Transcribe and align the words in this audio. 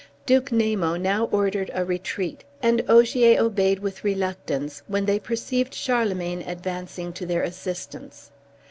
Duke 0.25 0.49
Namo 0.49 0.99
now 0.99 1.25
ordered 1.25 1.69
a 1.75 1.85
retreat, 1.85 2.43
and 2.59 2.83
Ogier 2.89 3.39
obeyed 3.39 3.77
with 3.77 4.03
reluctance, 4.03 4.81
when 4.87 5.05
they 5.05 5.19
perceived 5.19 5.75
Charlemagne 5.75 6.41
advancing 6.41 7.13
to 7.13 7.25
their 7.27 7.43
assistance. 7.43 8.31